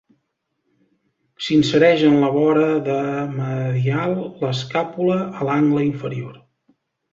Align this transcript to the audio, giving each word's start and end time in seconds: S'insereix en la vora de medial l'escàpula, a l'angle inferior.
S'insereix 1.47 2.05
en 2.07 2.17
la 2.23 2.31
vora 2.37 2.65
de 2.89 2.97
medial 3.35 4.17
l'escàpula, 4.41 5.21
a 5.43 5.49
l'angle 5.51 5.87
inferior. 5.93 6.45